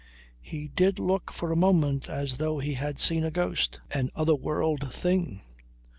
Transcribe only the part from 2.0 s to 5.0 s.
as though he had seen a ghost, an other world